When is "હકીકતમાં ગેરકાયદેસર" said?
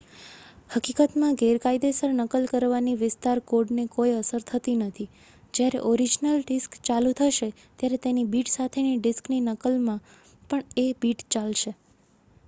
0.69-2.13